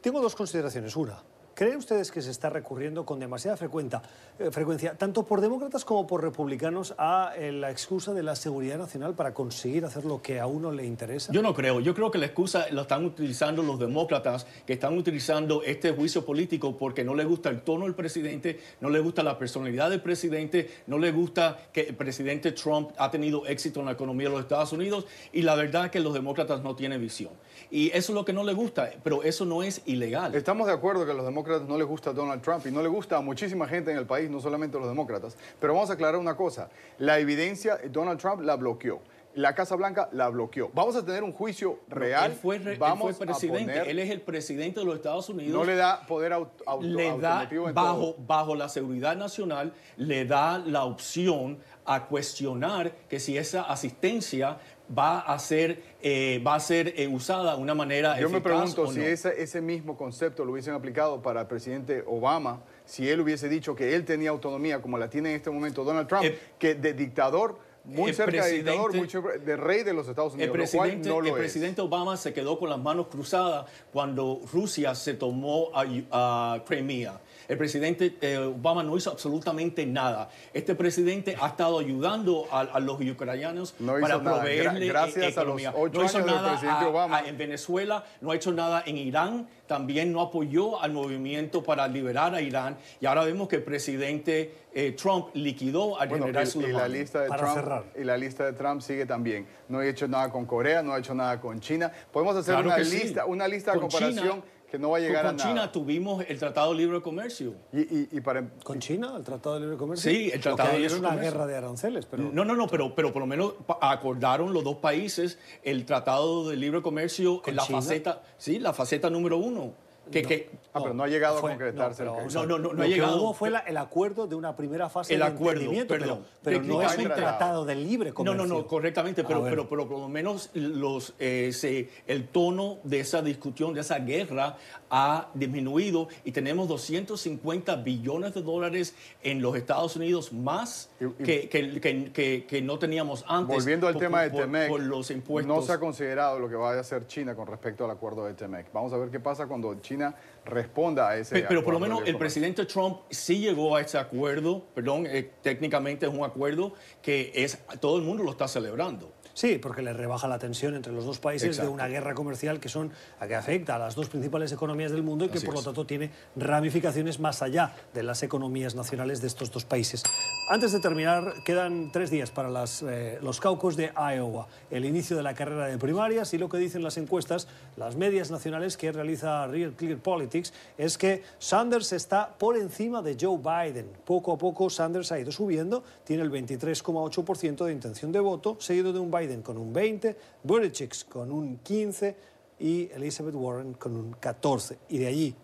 Tengo 0.00 0.20
dos 0.20 0.34
consideraciones. 0.34 0.94
Una, 0.96 1.22
¿Creen 1.60 1.76
ustedes 1.76 2.10
que 2.10 2.22
se 2.22 2.30
está 2.30 2.48
recurriendo 2.48 3.04
con 3.04 3.20
demasiada 3.20 3.58
eh, 3.62 4.50
frecuencia, 4.50 4.94
tanto 4.94 5.26
por 5.26 5.42
demócratas 5.42 5.84
como 5.84 6.06
por 6.06 6.22
republicanos, 6.22 6.94
a 6.96 7.34
eh, 7.36 7.52
la 7.52 7.70
excusa 7.70 8.14
de 8.14 8.22
la 8.22 8.34
seguridad 8.34 8.78
nacional 8.78 9.14
para 9.14 9.34
conseguir 9.34 9.84
hacer 9.84 10.06
lo 10.06 10.22
que 10.22 10.40
a 10.40 10.46
uno 10.46 10.72
le 10.72 10.86
interesa? 10.86 11.30
Yo 11.34 11.42
no 11.42 11.52
creo. 11.52 11.80
Yo 11.80 11.94
creo 11.94 12.10
que 12.10 12.16
la 12.16 12.24
excusa 12.24 12.64
la 12.70 12.80
están 12.80 13.04
utilizando 13.04 13.62
los 13.62 13.78
demócratas, 13.78 14.46
que 14.64 14.72
están 14.72 14.96
utilizando 14.96 15.62
este 15.62 15.92
juicio 15.92 16.24
político 16.24 16.78
porque 16.78 17.04
no 17.04 17.14
les 17.14 17.26
gusta 17.26 17.50
el 17.50 17.60
tono 17.60 17.84
del 17.84 17.94
presidente, 17.94 18.58
no 18.80 18.88
les 18.88 19.02
gusta 19.02 19.22
la 19.22 19.36
personalidad 19.36 19.90
del 19.90 20.00
presidente, 20.00 20.70
no 20.86 20.96
les 20.96 21.14
gusta 21.14 21.58
que 21.74 21.82
el 21.82 21.94
presidente 21.94 22.52
Trump 22.52 22.92
ha 22.96 23.10
tenido 23.10 23.46
éxito 23.46 23.80
en 23.80 23.86
la 23.86 23.92
economía 23.92 24.28
de 24.28 24.32
los 24.32 24.40
Estados 24.44 24.72
Unidos 24.72 25.04
y 25.30 25.42
la 25.42 25.56
verdad 25.56 25.84
es 25.84 25.90
que 25.90 26.00
los 26.00 26.14
demócratas 26.14 26.62
no 26.62 26.74
tienen 26.74 27.02
visión. 27.02 27.34
Y 27.70 27.88
eso 27.88 28.12
es 28.12 28.14
lo 28.14 28.24
que 28.24 28.32
no 28.32 28.44
les 28.44 28.56
gusta, 28.56 28.92
pero 29.02 29.22
eso 29.24 29.44
no 29.44 29.62
es 29.62 29.82
ilegal. 29.84 30.34
Estamos 30.34 30.66
de 30.66 30.72
acuerdo 30.72 31.04
que 31.04 31.12
los 31.12 31.26
demócratas 31.26 31.49
no 31.58 31.76
les 31.76 31.86
gusta 31.86 32.12
Donald 32.12 32.42
Trump 32.42 32.66
y 32.66 32.70
no 32.70 32.82
le 32.82 32.88
gusta 32.88 33.16
a 33.16 33.20
muchísima 33.20 33.66
gente 33.66 33.90
en 33.90 33.96
el 33.98 34.06
país, 34.06 34.30
no 34.30 34.40
solamente 34.40 34.76
a 34.76 34.80
los 34.80 34.88
demócratas. 34.88 35.36
Pero 35.60 35.74
vamos 35.74 35.90
a 35.90 35.94
aclarar 35.94 36.20
una 36.20 36.36
cosa, 36.36 36.68
la 36.98 37.18
evidencia 37.18 37.78
Donald 37.90 38.20
Trump 38.20 38.42
la 38.42 38.56
bloqueó. 38.56 39.00
La 39.36 39.54
Casa 39.54 39.76
Blanca 39.76 40.08
la 40.10 40.28
bloqueó. 40.28 40.70
Vamos 40.74 40.96
a 40.96 41.04
tener 41.04 41.22
un 41.22 41.32
juicio 41.32 41.78
real. 41.88 42.32
Él 42.32 42.36
fue, 42.36 42.58
re- 42.58 42.72
él 42.72 42.78
Vamos 42.80 43.16
fue 43.16 43.24
a 43.26 43.28
presidente, 43.28 43.72
poner- 43.74 43.88
él 43.88 43.98
es 44.00 44.10
el 44.10 44.22
presidente 44.22 44.80
de 44.80 44.86
los 44.86 44.96
Estados 44.96 45.28
Unidos. 45.28 45.52
no 45.54 45.64
le 45.64 45.76
da 45.76 46.04
poder 46.08 46.32
auto, 46.32 46.64
auto- 46.66 46.84
le 46.84 47.04
da 47.04 47.34
automativo 47.34 47.68
en 47.68 47.74
bajo, 47.74 48.00
todo. 48.14 48.14
bajo 48.26 48.54
la 48.56 48.68
seguridad 48.68 49.16
nacional, 49.16 49.72
le 49.96 50.24
da 50.24 50.58
la 50.58 50.84
opción 50.84 51.60
a 51.84 52.06
cuestionar 52.06 52.90
que 53.08 53.20
si 53.20 53.38
esa 53.38 53.62
asistencia 53.62 54.58
va 54.96 55.20
a 55.20 55.38
ser, 55.38 55.82
eh, 56.02 56.42
va 56.44 56.56
a 56.56 56.60
ser 56.60 56.94
eh, 56.96 57.06
usada 57.06 57.56
de 57.56 57.62
una 57.62 57.74
manera 57.74 58.18
Yo 58.18 58.28
me 58.28 58.38
eficaz 58.38 58.42
pregunto 58.54 58.82
o 58.82 58.92
si 58.92 58.98
no. 58.98 59.04
ese, 59.04 59.40
ese 59.42 59.60
mismo 59.60 59.96
concepto 59.96 60.44
lo 60.44 60.52
hubiesen 60.52 60.74
aplicado 60.74 61.22
para 61.22 61.42
el 61.42 61.46
presidente 61.46 62.02
Obama, 62.06 62.60
si 62.84 63.08
él 63.08 63.20
hubiese 63.20 63.48
dicho 63.48 63.76
que 63.76 63.94
él 63.94 64.04
tenía 64.04 64.30
autonomía 64.30 64.82
como 64.82 64.98
la 64.98 65.08
tiene 65.08 65.30
en 65.30 65.36
este 65.36 65.50
momento 65.50 65.84
Donald 65.84 66.08
Trump, 66.08 66.24
El- 66.24 66.38
que 66.58 66.74
de 66.74 66.92
dictador, 66.92 67.58
muy 67.84 68.10
el 68.10 68.14
cerca 68.16 68.44
de 68.44 68.52
dictador, 68.52 68.92
muy 68.94 69.00
presidente- 69.06 69.28
cerca 69.32 69.44
de 69.44 69.56
rey 69.56 69.82
de 69.84 69.92
los 69.94 70.06
Estados 70.08 70.32
El 70.34 70.50
Unidos, 70.50 70.56
lo 70.56 70.60
presidente, 70.62 71.08
cual 71.08 71.18
no 71.18 71.20
el 71.20 71.26
es. 71.34 71.38
presidente 71.38 71.80
Obama 71.80 72.16
se 72.16 72.32
quedó 72.34 72.58
con 72.58 72.68
las 72.68 72.78
manos 72.78 73.06
cruzadas 73.06 73.66
cuando 73.92 74.40
Rusia 74.52 74.94
se 74.94 75.14
tomó 75.14 75.70
a, 75.74 75.84
a 76.10 76.62
Crimea. 76.66 77.20
El 77.50 77.58
presidente 77.58 78.14
eh, 78.20 78.38
Obama 78.38 78.84
no 78.84 78.96
hizo 78.96 79.10
absolutamente 79.10 79.84
nada. 79.84 80.28
Este 80.54 80.76
presidente 80.76 81.36
ha 81.40 81.48
estado 81.48 81.80
ayudando 81.80 82.46
a, 82.52 82.60
a 82.60 82.78
los 82.78 83.00
ucranianos 83.00 83.74
No 83.80 83.94
para 84.00 84.18
nada. 84.18 84.36
proveerle 84.40 84.86
Gra- 84.86 84.88
gracias 84.88 85.16
eh, 85.16 85.40
a 85.40 85.42
los 85.44 85.60
economía. 85.60 85.72
ocho 85.74 85.98
no 85.98 86.04
hizo 86.04 86.18
años 86.18 86.26
del 86.28 86.36
nada 86.36 86.50
presidente 86.52 86.84
a- 86.84 86.88
Obama. 86.88 87.18
a- 87.18 87.28
en 87.28 87.36
Venezuela, 87.36 88.04
no 88.20 88.30
ha 88.30 88.36
hecho 88.36 88.52
nada 88.52 88.84
en 88.86 88.96
Irán, 88.98 89.48
también 89.66 90.12
no 90.12 90.20
apoyó 90.20 90.80
al 90.80 90.92
movimiento 90.92 91.62
para 91.64 91.88
liberar 91.88 92.34
a 92.36 92.40
Irán. 92.40 92.76
Y 93.00 93.06
ahora 93.06 93.24
vemos 93.24 93.48
que 93.48 93.56
el 93.56 93.62
presidente 93.64 94.54
eh, 94.72 94.92
Trump 94.92 95.30
liquidó 95.34 96.00
al 96.00 96.08
Bueno, 96.08 96.26
general 96.26 96.48
y, 96.54 96.58
y 96.58 96.72
la 96.72 96.86
lista 96.86 97.22
de 97.22 97.28
Para 97.28 97.42
Trump 97.42 97.54
cerrar. 97.56 97.84
y 97.98 98.04
la 98.04 98.16
lista 98.16 98.44
de 98.46 98.52
Trump 98.52 98.80
sigue 98.80 99.06
también. 99.06 99.48
No 99.68 99.80
ha 99.80 99.86
hecho 99.86 100.06
nada 100.06 100.30
con 100.30 100.46
Corea, 100.46 100.82
no 100.84 100.92
ha 100.92 100.98
hecho 101.00 101.14
nada 101.14 101.40
con 101.40 101.58
China. 101.60 101.90
Podemos 102.12 102.36
hacer 102.36 102.54
Claro 102.54 102.68
una 102.68 102.84
sí. 102.84 102.96
lista, 102.96 103.26
una 103.26 103.48
lista 103.48 103.72
de 103.72 103.80
comparación 103.80 104.14
China- 104.34 104.44
que 104.70 104.78
no 104.78 104.90
va 104.90 104.98
a 104.98 105.00
llegar 105.00 105.24
con 105.24 105.30
a 105.30 105.32
nada. 105.36 105.48
China 105.50 105.72
tuvimos 105.72 106.24
el 106.28 106.38
Tratado 106.38 106.70
de 106.72 106.78
Libre 106.78 107.02
Comercio. 107.02 107.54
Y, 107.72 107.80
y- 107.80 108.08
y 108.12 108.20
para 108.20 108.48
¿Con 108.62 108.78
China, 108.78 109.14
el 109.16 109.24
Tratado 109.24 109.56
de 109.56 109.62
Libre 109.62 109.76
Comercio? 109.76 110.10
Sí, 110.10 110.30
el 110.32 110.40
Tratado 110.40 110.68
de 110.70 110.74
Libre 110.78 110.86
es 110.94 110.98
una 110.98 111.08
Comercio. 111.10 111.32
guerra 111.32 111.46
de 111.46 111.56
aranceles, 111.56 112.06
pero... 112.06 112.30
No, 112.32 112.44
no, 112.44 112.54
no, 112.54 112.68
pero, 112.68 112.94
pero 112.94 113.12
por 113.12 113.20
lo 113.20 113.26
menos 113.26 113.54
acordaron 113.80 114.52
los 114.52 114.62
dos 114.62 114.76
países 114.76 115.38
el 115.64 115.84
Tratado 115.84 116.48
de 116.48 116.56
Libre 116.56 116.82
Comercio 116.82 117.42
¿Con 117.42 117.50
en 117.50 117.56
la 117.56 117.62
China? 117.64 117.82
faceta, 117.82 118.22
sí, 118.38 118.58
la 118.58 118.72
faceta 118.72 119.10
número 119.10 119.36
uno. 119.38 119.72
Que, 120.10 120.22
que- 120.22 120.50
Ah, 120.72 120.78
pero 120.82 120.94
no 120.94 121.02
ha 121.02 121.08
llegado 121.08 121.38
fue- 121.40 121.50
a 121.50 121.54
concretarse. 121.54 122.04
no, 122.04 122.14
pero, 122.14 122.30
No, 122.30 122.46
no, 122.46 122.58
no, 122.58 122.68
no 122.68 122.72
lo 122.74 122.82
ha 122.82 122.84
que 122.86 122.90
llegado. 122.92 123.20
hubo 123.22 123.34
fue 123.34 123.50
la- 123.50 123.58
el 123.60 123.76
acuerdo 123.76 124.26
de 124.28 124.36
una 124.36 124.54
primera 124.56 124.88
fase 124.88 125.14
El 125.14 125.20
de 125.20 125.26
acuerdo, 125.26 125.50
entendimiento, 125.62 125.94
pero- 125.94 126.04
perdón. 126.04 126.26
pero, 126.44 126.62
no 126.62 126.82
es 126.82 126.96
un 126.98 127.04
tratado 127.04 127.64
de 127.64 127.74
libre 127.74 128.10
no, 128.10 128.14
comercio. 128.14 128.46
no, 128.46 128.54
no, 128.58 128.66
correctamente, 128.68 129.24
pero, 129.24 129.40
Ah, 129.40 129.48
pero, 129.50 129.68
pero 129.68 129.88
por 129.88 129.98
lo 129.98 130.08
menos 130.08 130.50
los, 130.54 131.14
eh, 131.18 131.50
se- 131.52 131.88
el 132.06 132.28
tono 132.28 132.78
de 132.84 133.00
esa 133.00 133.20
discusión, 133.20 133.74
de 133.74 133.80
esa 133.80 133.98
guerra, 133.98 134.56
ha 134.90 135.28
disminuido 135.34 136.08
y 136.24 136.32
tenemos 136.32 136.68
250 136.68 137.76
billones 137.76 138.34
de 138.34 138.42
dólares 138.42 138.94
en 139.22 139.40
los 139.40 139.56
Estados 139.56 139.96
Unidos 139.96 140.32
más 140.32 140.90
Y- 141.00 141.04
y- 141.04 141.08
que, 141.24 141.48
que- 141.48 142.10
que- 142.12 142.44
que- 142.46 142.62
no 142.62 142.78
teníamos 142.78 143.24
antes. 143.28 143.54
Volviendo 143.56 143.86
al 143.86 143.94
por- 143.94 144.02
tema 144.02 144.22
de 144.22 144.30
TEMEC, 144.30 144.70
los 144.80 145.10
impuestos. 145.10 145.56
no 145.56 145.62
se 145.62 145.72
ha 145.72 145.78
considerado 145.78 146.38
lo 146.38 146.48
que 146.48 146.56
va 146.56 146.72
a 146.74 146.80
hacer 146.80 147.06
China 147.06 147.34
con 147.34 147.46
respecto 147.46 147.84
al 147.84 147.90
acuerdo 147.90 148.24
de 148.26 148.34
TEMEC. 148.34 148.72
Vamos 148.72 148.92
a 148.92 148.96
ver 148.96 149.10
qué 149.10 149.20
pasa 149.20 149.46
cuando 149.46 149.74
China 149.80 150.14
responda 150.44 151.08
a 151.10 151.16
ese 151.16 151.34
Pe- 151.36 151.46
Pero 151.48 151.62
por 151.64 151.72
lo 151.74 151.80
menos 151.80 152.02
el 152.06 152.16
presidente 152.16 152.64
Trump 152.66 152.98
sí 153.10 153.38
llegó 153.40 153.76
a 153.76 153.80
ese 153.82 153.98
acuerdo, 153.98 154.64
perdón, 154.74 155.06
eh, 155.06 155.30
técnicamente 155.42 156.06
es 156.06 156.12
un 156.12 156.24
acuerdo 156.24 156.72
que 157.02 157.30
es 157.34 157.58
todo 157.80 157.96
el 157.98 158.02
mundo 158.04 158.22
lo 158.24 158.30
está 158.32 158.48
celebrando. 158.48 159.12
Sí, 159.34 159.58
porque 159.58 159.82
le 159.82 159.92
rebaja 159.92 160.28
la 160.28 160.38
tensión 160.38 160.74
entre 160.74 160.92
los 160.92 161.04
dos 161.04 161.18
países 161.18 161.48
Exacto. 161.48 161.70
de 161.70 161.74
una 161.74 161.88
guerra 161.88 162.14
comercial 162.14 162.60
que 162.60 162.68
son 162.68 162.92
a 163.18 163.26
que 163.26 163.34
afecta 163.34 163.76
a 163.76 163.78
las 163.78 163.94
dos 163.94 164.08
principales 164.08 164.52
economías 164.52 164.92
del 164.92 165.02
mundo 165.02 165.24
y 165.24 165.28
que 165.28 165.38
Así 165.38 165.46
por 165.46 165.54
lo 165.54 165.62
tanto 165.62 165.86
tiene 165.86 166.10
ramificaciones 166.36 167.20
más 167.20 167.42
allá 167.42 167.74
de 167.94 168.02
las 168.02 168.22
economías 168.22 168.74
nacionales 168.74 169.20
de 169.20 169.28
estos 169.28 169.50
dos 169.50 169.64
países. 169.64 170.02
Antes 170.48 170.72
de 170.72 170.80
terminar, 170.80 171.34
quedan 171.44 171.92
tres 171.92 172.10
días 172.10 172.30
para 172.30 172.50
las, 172.50 172.82
eh, 172.82 173.18
los 173.22 173.40
caucus 173.40 173.76
de 173.76 173.92
Iowa, 173.96 174.48
el 174.70 174.84
inicio 174.84 175.16
de 175.16 175.22
la 175.22 175.34
carrera 175.34 175.66
de 175.66 175.78
primarias 175.78 176.34
y 176.34 176.38
lo 176.38 176.48
que 176.48 176.58
dicen 176.58 176.82
las 176.82 176.96
encuestas, 176.96 177.46
las 177.76 177.96
medias 177.96 178.30
nacionales 178.30 178.76
que 178.76 178.90
realiza 178.92 179.46
Real 179.46 179.72
Clear 179.72 179.98
Politics, 179.98 180.52
es 180.76 180.98
que 180.98 181.22
Sanders 181.38 181.92
está 181.92 182.34
por 182.36 182.56
encima 182.56 183.00
de 183.02 183.16
Joe 183.20 183.38
Biden. 183.38 183.90
Poco 184.04 184.32
a 184.32 184.38
poco 184.38 184.68
Sanders 184.70 185.12
ha 185.12 185.18
ido 185.18 185.30
subiendo, 185.32 185.84
tiene 186.04 186.22
el 186.22 186.30
23,8% 186.30 187.64
de 187.64 187.72
intención 187.72 188.12
de 188.12 188.20
voto, 188.20 188.56
seguido 188.58 188.92
de 188.92 188.98
un 188.98 189.10
Biden 189.10 189.29
con 189.42 189.56
un 189.56 189.72
20, 189.72 190.16
Buttigieg 190.42 190.90
con 191.08 191.30
un 191.30 191.58
15 191.58 192.16
y 192.58 192.90
Elizabeth 192.92 193.34
Warren 193.34 193.74
con 193.74 193.96
un 193.96 194.12
14. 194.12 194.78
Y 194.88 194.98
de 194.98 195.06
allí 195.06 195.34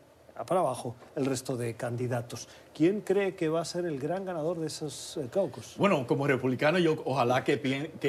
para 0.45 0.61
abajo 0.61 0.97
el 1.15 1.25
resto 1.25 1.57
de 1.57 1.75
candidatos. 1.75 2.49
¿Quién 2.75 3.01
cree 3.01 3.35
que 3.35 3.49
va 3.49 3.63
a 3.63 3.65
ser 3.65 3.87
el 3.87 3.99
gran 3.99 4.25
ganador 4.25 4.59
de 4.59 4.67
esos 4.67 5.17
eh, 5.17 5.29
caucus? 5.31 5.77
Bueno, 5.79 6.07
como 6.07 6.27
republicano, 6.27 6.79
yo 6.79 7.01
ojalá 7.07 7.43
que, 7.43 7.57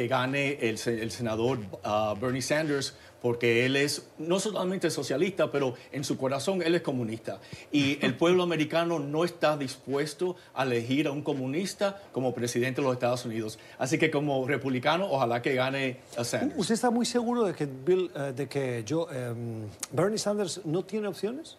gane 0.10 0.58
el 0.60 0.78
senador 0.78 1.60
ah, 1.84 2.16
Bernie 2.20 2.42
Sanders, 2.42 2.96
porque 3.22 3.66
él 3.66 3.76
es 3.76 4.08
no 4.18 4.40
solamente 4.40 4.90
socialista, 4.90 5.52
pero 5.52 5.76
en 5.92 6.04
su 6.04 6.18
corazón 6.18 6.62
él 6.62 6.76
es 6.76 6.82
comunista. 6.82 7.40
Y 7.72 8.04
el 8.06 8.16
pueblo 8.18 8.44
americano 8.44 9.00
no 9.00 9.24
está 9.24 9.58
dispuesto 9.58 10.36
a 10.54 10.64
elegir 10.64 11.08
a 11.08 11.12
un 11.12 11.22
comunista 11.22 12.02
como 12.12 12.34
presidente 12.34 12.82
de 12.82 12.88
los 12.88 12.94
Estados 12.94 13.26
Unidos. 13.26 13.60
Así 13.78 13.98
que 13.98 14.12
como 14.12 14.48
republicano, 14.48 15.08
ojalá 15.10 15.42
que 15.42 15.56
gane 15.56 15.98
a 16.18 16.24
Sanders. 16.24 16.60
¿Usted 16.60 16.76
está 16.76 16.90
muy 16.90 17.06
seguro 17.06 17.44
de 17.44 17.54
que, 17.54 17.66
Bill, 17.66 18.12
eh, 18.16 18.34
de 18.36 18.48
que 18.48 18.84
yo, 18.86 19.08
em, 19.12 19.68
Bernie 19.92 20.18
Sanders 20.18 20.62
no 20.66 20.84
tiene 20.84 21.08
opciones? 21.08 21.58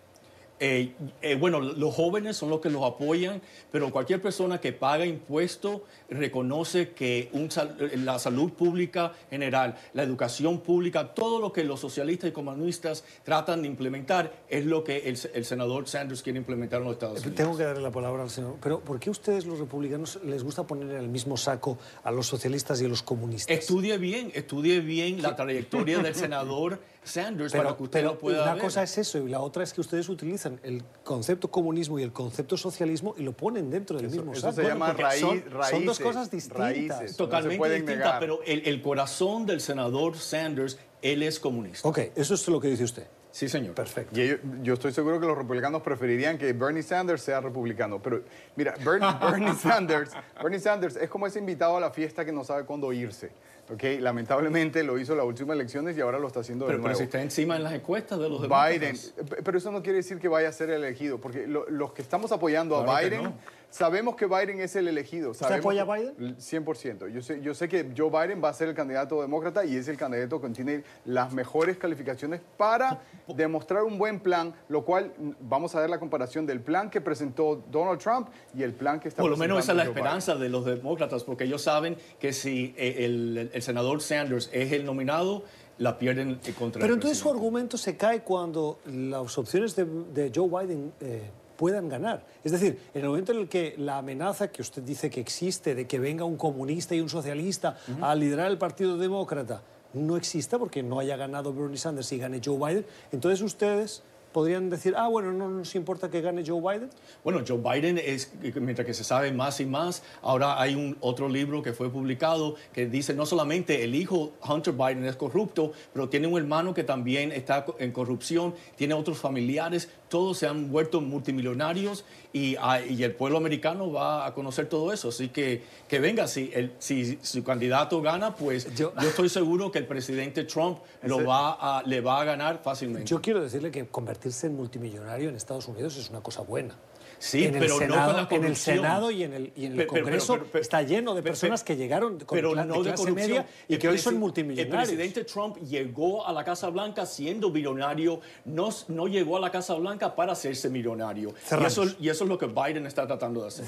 Eh, 0.60 0.92
eh, 1.22 1.36
bueno, 1.36 1.60
los 1.60 1.94
jóvenes 1.94 2.36
son 2.36 2.50
los 2.50 2.60
que 2.60 2.68
los 2.70 2.82
apoyan, 2.82 3.40
pero 3.70 3.90
cualquier 3.92 4.20
persona 4.20 4.60
que 4.60 4.72
paga 4.72 5.06
impuestos 5.06 5.82
reconoce 6.10 6.90
que 6.90 7.28
un 7.32 7.50
sal- 7.50 7.76
eh, 7.80 7.96
la 7.96 8.18
salud 8.18 8.52
pública 8.52 9.12
general, 9.30 9.76
la 9.94 10.02
educación 10.02 10.60
pública, 10.60 11.14
todo 11.14 11.40
lo 11.40 11.52
que 11.52 11.62
los 11.64 11.80
socialistas 11.80 12.30
y 12.30 12.32
comunistas 12.32 13.04
tratan 13.24 13.62
de 13.62 13.68
implementar 13.68 14.32
es 14.48 14.64
lo 14.66 14.82
que 14.82 15.08
el, 15.08 15.18
el 15.34 15.44
senador 15.44 15.86
Sanders 15.88 16.22
quiere 16.22 16.38
implementar 16.38 16.80
en 16.80 16.86
los 16.86 16.94
Estados 16.94 17.18
Unidos. 17.20 17.36
Tengo 17.36 17.56
que 17.56 17.64
darle 17.64 17.82
la 17.82 17.92
palabra 17.92 18.22
al 18.24 18.30
señor. 18.30 18.56
Pero 18.62 18.80
¿por 18.80 18.98
qué 18.98 19.10
ustedes 19.10 19.46
los 19.46 19.58
republicanos 19.60 20.18
les 20.24 20.42
gusta 20.42 20.64
poner 20.64 20.90
en 20.90 20.96
el 20.96 21.08
mismo 21.08 21.36
saco 21.36 21.78
a 22.02 22.10
los 22.10 22.26
socialistas 22.26 22.80
y 22.82 22.86
a 22.86 22.88
los 22.88 23.02
comunistas? 23.02 23.56
Estudie 23.56 23.96
bien, 23.98 24.32
estudie 24.34 24.80
bien 24.80 25.22
la 25.22 25.36
trayectoria 25.36 25.98
del 25.98 26.14
senador 26.14 26.80
Sanders 27.04 27.52
para 27.52 27.76
que 27.76 27.82
usted 27.84 28.00
pero 28.00 28.12
lo 28.12 28.18
pueda 28.18 28.42
una 28.42 28.54
ver. 28.54 28.62
cosa 28.64 28.82
es 28.82 28.98
eso 28.98 29.18
y 29.18 29.28
la 29.30 29.40
otra 29.40 29.62
es 29.62 29.72
que 29.72 29.80
ustedes 29.80 30.08
utilizan 30.08 30.47
el 30.62 30.82
concepto 31.04 31.50
comunismo 31.50 31.98
y 31.98 32.02
el 32.02 32.12
concepto 32.12 32.56
socialismo 32.56 33.14
y 33.16 33.22
lo 33.22 33.32
ponen 33.36 33.70
dentro 33.70 33.96
del 33.98 34.10
mismo 34.10 34.32
Eso 34.32 34.40
saco. 34.42 34.54
se 34.54 34.62
llama 34.64 34.86
porque 34.88 35.02
raíz, 35.02 35.20
son, 35.20 35.42
raíces. 35.50 35.70
son 35.70 35.84
dos 35.86 35.98
cosas 36.00 36.30
distintas. 36.30 36.58
raíces. 36.58 37.16
Totalmente 37.16 37.58
pueden 37.58 37.82
distinta, 37.82 38.04
negar. 38.04 38.20
pero 38.20 38.40
el, 38.44 38.66
el 38.66 38.82
corazón 38.82 39.46
del 39.46 39.60
senador 39.60 40.16
Sanders, 40.16 40.78
él 41.02 41.22
es 41.22 41.38
comunista. 41.38 41.88
Ok, 41.88 41.98
eso 42.16 42.34
es 42.34 42.48
lo 42.48 42.60
que 42.60 42.68
dice 42.68 42.84
usted. 42.84 43.06
Sí, 43.30 43.48
señor. 43.48 43.74
Perfecto. 43.74 44.18
Y 44.18 44.22
ellos- 44.22 44.40
yo 44.62 44.74
estoy 44.74 44.92
seguro 44.92 45.20
que 45.20 45.26
los 45.26 45.36
republicanos 45.36 45.82
preferirían 45.82 46.38
que 46.38 46.52
Bernie 46.52 46.82
Sanders 46.82 47.22
sea 47.22 47.40
republicano. 47.40 48.00
Pero 48.02 48.22
mira, 48.56 48.74
Bernie, 48.84 49.08
Bernie 49.20 49.54
Sanders, 49.54 50.12
Bernie 50.42 50.58
Sanders 50.60 50.96
es 50.96 51.08
como 51.10 51.26
ese 51.26 51.38
invitado 51.38 51.76
a 51.76 51.80
la 51.80 51.90
fiesta 51.90 52.24
que 52.24 52.32
no 52.32 52.42
sabe 52.44 52.64
cuándo 52.64 52.92
irse. 52.92 53.30
¿ok? 53.70 54.00
Lamentablemente 54.00 54.82
lo 54.82 54.98
hizo 54.98 55.12
en 55.12 55.18
las 55.18 55.26
últimas 55.26 55.54
elecciones 55.54 55.94
y 55.96 56.00
ahora 56.00 56.18
lo 56.18 56.26
está 56.26 56.40
haciendo 56.40 56.64
de 56.64 56.70
Pero, 56.70 56.78
pero 56.82 56.88
nuevo. 56.94 56.98
si 56.98 57.04
está 57.04 57.20
encima 57.20 57.54
en 57.56 57.64
las 57.64 57.74
encuestas 57.74 58.18
de 58.18 58.28
los 58.30 58.40
Biden, 58.40 58.80
demócratas. 58.96 59.12
P- 59.28 59.42
pero 59.42 59.58
eso 59.58 59.70
no 59.70 59.82
quiere 59.82 59.98
decir 59.98 60.18
que 60.18 60.28
vaya 60.28 60.48
a 60.48 60.52
ser 60.52 60.70
elegido, 60.70 61.18
porque 61.20 61.46
lo- 61.46 61.68
los 61.68 61.92
que 61.92 62.00
estamos 62.00 62.32
apoyando 62.32 62.78
a 62.78 62.84
Claro 62.84 63.04
Biden. 63.10 63.34
Sabemos 63.70 64.16
que 64.16 64.26
Biden 64.26 64.60
es 64.60 64.74
el 64.76 64.88
elegido. 64.88 65.30
¿Usted 65.30 65.46
Sabemos 65.46 65.64
apoya 65.64 65.82
a 65.82 65.96
Biden? 65.96 66.36
100%. 66.36 67.12
Yo 67.12 67.22
sé, 67.22 67.40
yo 67.40 67.54
sé 67.54 67.68
que 67.68 67.92
Joe 67.96 68.10
Biden 68.10 68.42
va 68.42 68.48
a 68.48 68.52
ser 68.52 68.68
el 68.68 68.74
candidato 68.74 69.20
demócrata 69.20 69.64
y 69.64 69.76
es 69.76 69.88
el 69.88 69.96
candidato 69.96 70.40
que 70.40 70.48
tiene 70.50 70.84
las 71.04 71.32
mejores 71.32 71.76
calificaciones 71.76 72.40
para 72.56 73.00
demostrar 73.26 73.84
un 73.84 73.98
buen 73.98 74.20
plan, 74.20 74.54
lo 74.68 74.84
cual 74.84 75.12
vamos 75.40 75.74
a 75.74 75.80
ver 75.80 75.90
la 75.90 75.98
comparación 75.98 76.46
del 76.46 76.60
plan 76.60 76.90
que 76.90 77.00
presentó 77.00 77.62
Donald 77.70 78.00
Trump 78.00 78.28
y 78.54 78.62
el 78.62 78.72
plan 78.72 79.00
que 79.00 79.08
está 79.08 79.22
Por 79.22 79.30
lo 79.30 79.36
menos 79.36 79.58
esa 79.58 79.72
es 79.72 79.76
la 79.76 79.84
Joe 79.84 79.92
esperanza 79.92 80.34
de 80.36 80.48
los 80.48 80.64
demócratas, 80.64 81.24
porque 81.24 81.44
ellos 81.44 81.62
saben 81.62 81.96
que 82.18 82.32
si 82.32 82.74
eh, 82.76 83.04
el, 83.04 83.50
el 83.52 83.62
senador 83.62 84.00
Sanders 84.00 84.50
es 84.52 84.72
el 84.72 84.84
nominado, 84.84 85.44
la 85.78 85.98
pierden 85.98 86.40
eh, 86.44 86.52
contra 86.58 86.80
Pero 86.80 86.94
el 86.94 86.98
entonces 86.98 87.18
su 87.18 87.30
argumento 87.30 87.76
se 87.76 87.96
cae 87.96 88.22
cuando 88.22 88.80
las 88.86 89.36
opciones 89.38 89.76
de, 89.76 89.84
de 89.84 90.32
Joe 90.34 90.48
Biden 90.48 90.92
eh, 91.00 91.30
puedan 91.58 91.88
ganar. 91.88 92.24
Es 92.44 92.52
decir, 92.52 92.78
en 92.94 93.02
el 93.02 93.08
momento 93.08 93.32
en 93.32 93.40
el 93.40 93.48
que 93.48 93.74
la 93.76 93.98
amenaza 93.98 94.48
que 94.48 94.62
usted 94.62 94.82
dice 94.82 95.10
que 95.10 95.20
existe 95.20 95.74
de 95.74 95.88
que 95.88 95.98
venga 95.98 96.24
un 96.24 96.36
comunista 96.36 96.94
y 96.94 97.00
un 97.00 97.08
socialista 97.08 97.76
a 98.00 98.14
liderar 98.14 98.48
el 98.50 98.58
Partido 98.58 98.96
Demócrata 98.96 99.60
no 99.92 100.16
exista 100.16 100.58
porque 100.58 100.82
no 100.82 101.00
haya 101.00 101.16
ganado 101.16 101.52
Bernie 101.52 101.76
Sanders 101.76 102.12
y 102.12 102.18
gane 102.18 102.40
Joe 102.44 102.56
Biden, 102.56 102.86
entonces 103.10 103.42
ustedes 103.42 104.02
podrían 104.32 104.68
decir, 104.70 104.94
ah, 104.96 105.08
bueno, 105.08 105.32
no 105.32 105.48
nos 105.48 105.74
importa 105.74 106.10
que 106.10 106.20
gane 106.20 106.44
Joe 106.46 106.60
Biden? 106.60 106.90
Bueno, 107.24 107.42
Joe 107.46 107.58
Biden 107.58 107.98
es, 107.98 108.32
mientras 108.60 108.86
que 108.86 108.94
se 108.94 109.02
sabe 109.02 109.32
más 109.32 109.58
y 109.60 109.66
más, 109.66 110.02
ahora 110.22 110.60
hay 110.60 110.74
un 110.74 110.96
otro 111.00 111.28
libro 111.28 111.62
que 111.62 111.72
fue 111.72 111.90
publicado 111.90 112.54
que 112.72 112.86
dice 112.86 113.14
no 113.14 113.26
solamente 113.26 113.82
el 113.82 113.94
hijo 113.94 114.32
Hunter 114.46 114.74
Biden 114.74 115.04
es 115.06 115.16
corrupto, 115.16 115.72
pero 115.92 116.08
tiene 116.08 116.26
un 116.26 116.38
hermano 116.38 116.74
que 116.74 116.84
también 116.84 117.32
está 117.32 117.64
en 117.78 117.90
corrupción, 117.90 118.54
tiene 118.76 118.94
otros 118.94 119.18
familiares, 119.18 119.88
todos 120.08 120.38
se 120.38 120.46
han 120.46 120.70
vuelto 120.70 121.00
multimillonarios 121.00 122.04
y, 122.32 122.56
ah, 122.60 122.80
y 122.80 123.02
el 123.02 123.12
pueblo 123.12 123.38
americano 123.38 123.92
va 123.92 124.26
a 124.26 124.34
conocer 124.34 124.68
todo 124.68 124.92
eso. 124.92 125.08
Así 125.08 125.28
que 125.28 125.62
que 125.88 125.98
venga, 125.98 126.26
si, 126.26 126.50
el, 126.54 126.72
si 126.78 127.18
su 127.22 127.42
candidato 127.42 128.02
gana, 128.02 128.34
pues 128.34 128.74
yo, 128.74 128.92
estoy 129.00 129.28
seguro 129.28 129.72
que 129.72 129.78
el 129.78 129.86
presidente 129.86 130.44
Trump 130.44 130.78
lo 131.02 131.24
va 131.24 131.78
a, 131.78 131.82
le 131.84 132.00
va 132.00 132.20
a 132.20 132.24
ganar 132.24 132.60
fácilmente. 132.62 133.08
Yo 133.08 133.20
quiero 133.20 133.42
decirle 133.42 133.70
que 133.70 133.86
convertirse 133.86 134.46
en 134.46 134.56
multimillonario 134.56 135.28
en 135.28 135.36
Estados 135.36 135.66
Unidos 135.68 135.96
es 135.96 136.10
una 136.10 136.20
cosa 136.20 136.42
buena. 136.42 136.74
Sí, 137.18 137.44
en 137.44 137.52
pero 137.52 137.64
el 137.64 137.70
no 137.70 137.78
Senado, 137.78 138.06
con 138.06 138.16
la 138.16 138.36
En 138.36 138.44
el 138.44 138.56
Senado 138.56 139.10
y 139.10 139.22
en 139.24 139.32
el, 139.34 139.52
y 139.56 139.66
en 139.66 139.80
el 139.80 139.86
Congreso 139.86 140.38
está 140.54 140.82
lleno 140.82 141.14
de 141.14 141.22
personas 141.22 141.64
que 141.64 141.76
llegaron 141.76 142.18
con 142.20 142.36
pero 142.36 142.54
no 142.54 142.82
de 142.82 142.92
clase 142.92 143.12
media 143.12 143.46
y 143.66 143.76
que 143.76 143.88
hoy 143.88 143.98
son 143.98 144.18
multimillonarios. 144.18 144.88
El 144.88 144.96
presidente 144.96 145.24
Trump 145.24 145.56
llegó 145.58 146.26
a 146.26 146.32
la 146.32 146.44
Casa 146.44 146.68
Blanca 146.68 147.06
siendo 147.06 147.50
millonario, 147.50 148.20
no, 148.44 148.68
no 148.88 149.08
llegó 149.08 149.36
a 149.36 149.40
la 149.40 149.50
Casa 149.50 149.74
Blanca 149.74 150.14
para 150.14 150.32
hacerse 150.32 150.68
millonario. 150.70 151.34
Y 151.50 151.64
eso, 151.64 151.84
y 151.98 152.08
eso, 152.08 152.24
es 152.24 152.30
lo 152.30 152.38
que 152.38 152.46
Biden 152.46 152.86
está 152.86 153.06
tratando 153.06 153.42
de 153.42 153.48
hacer. 153.48 153.64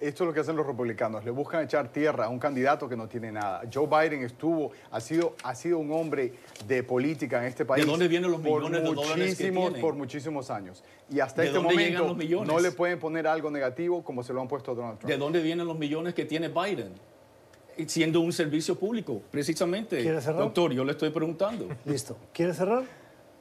Esto 0.00 0.24
es 0.24 0.26
lo 0.26 0.32
que 0.32 0.40
hacen 0.40 0.56
los 0.56 0.66
republicanos, 0.66 1.24
le 1.24 1.30
buscan 1.30 1.64
echar 1.64 1.92
tierra 1.92 2.26
a 2.26 2.28
un 2.28 2.38
candidato 2.38 2.88
que 2.88 2.96
no 2.96 3.08
tiene 3.08 3.30
nada. 3.30 3.62
Joe 3.72 3.86
Biden 3.86 4.22
estuvo, 4.22 4.72
ha 4.90 5.00
sido, 5.00 5.36
ha 5.42 5.54
sido 5.54 5.78
un 5.78 5.92
hombre 5.92 6.34
de 6.66 6.82
política 6.82 7.38
en 7.38 7.44
este 7.44 7.64
país. 7.64 7.84
¿De 7.84 7.90
dónde 7.90 8.08
vienen 8.08 8.30
los 8.30 8.40
millones 8.40 8.82
de 8.82 8.94
dólares 8.94 9.36
que 9.36 9.50
tiene? 9.50 9.78
Por 9.80 9.94
muchísimos 9.94 10.50
años. 10.50 10.82
Y 11.10 11.20
hasta 11.20 11.44
este 11.44 11.58
momento 11.58 12.16
no 12.44 12.60
le 12.60 12.70
pueden 12.72 12.87
poner 12.96 13.26
algo 13.26 13.50
negativo 13.50 14.02
como 14.02 14.22
se 14.22 14.32
lo 14.32 14.40
han 14.40 14.48
puesto 14.48 14.72
a 14.72 14.74
Donald 14.74 14.98
Trump. 14.98 15.10
¿De 15.10 15.18
dónde 15.18 15.42
vienen 15.42 15.66
los 15.66 15.78
millones 15.78 16.14
que 16.14 16.24
tiene 16.24 16.48
Biden? 16.48 16.92
Siendo 17.86 18.20
un 18.20 18.32
servicio 18.32 18.76
público, 18.76 19.22
precisamente. 19.30 20.00
¿Quiere 20.02 20.20
cerrar? 20.20 20.40
Doctor, 20.40 20.72
yo 20.72 20.84
le 20.84 20.92
estoy 20.92 21.10
preguntando. 21.10 21.68
Listo. 21.84 22.16
¿Quiere 22.32 22.52
cerrar? 22.52 22.84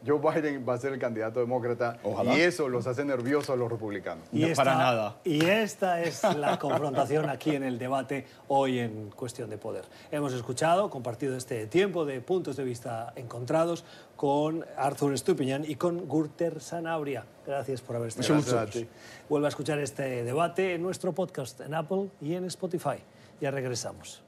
Joe 0.05 0.19
Biden 0.19 0.65
va 0.67 0.75
a 0.75 0.77
ser 0.77 0.93
el 0.93 0.99
candidato 0.99 1.39
demócrata 1.39 1.97
y 2.25 2.41
eso 2.41 2.69
los 2.69 2.85
hace 2.87 3.03
nerviosos 3.03 3.49
a 3.49 3.55
los 3.55 3.69
republicanos. 3.69 4.27
Y 4.31 4.45
no, 4.45 4.55
para 4.55 4.75
nada. 4.75 5.17
Y 5.23 5.43
esta 5.45 6.01
es 6.01 6.23
la 6.23 6.59
confrontación 6.59 7.29
aquí 7.29 7.55
en 7.55 7.63
el 7.63 7.79
debate 7.79 8.25
hoy 8.47 8.79
en 8.79 9.09
Cuestión 9.09 9.49
de 9.49 9.57
Poder. 9.57 9.85
Hemos 10.11 10.33
escuchado, 10.33 10.89
compartido 10.89 11.35
este 11.35 11.65
tiempo 11.67 12.05
de 12.05 12.21
puntos 12.21 12.55
de 12.57 12.63
vista 12.63 13.13
encontrados 13.15 13.85
con 14.15 14.65
Arthur 14.77 15.17
Stupiñán 15.17 15.63
y 15.65 15.75
con 15.75 16.07
Gurter 16.07 16.61
Sanabria. 16.61 17.25
Gracias 17.45 17.81
por 17.81 17.95
haber 17.95 18.09
estado 18.09 18.35
nosotros. 18.35 18.85
Vuelve 19.29 19.47
a 19.47 19.49
escuchar 19.49 19.79
este 19.79 20.23
debate 20.23 20.75
en 20.75 20.83
nuestro 20.83 21.13
podcast 21.13 21.61
en 21.61 21.73
Apple 21.73 22.09
y 22.21 22.35
en 22.35 22.45
Spotify. 22.45 22.97
Ya 23.41 23.51
regresamos. 23.51 24.26